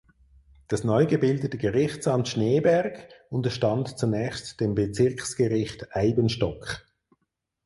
[0.67, 6.87] Das neu gebildete Gerichtsamt Schneeberg unterstand zunächst dem Bezirksgericht Eibenstock.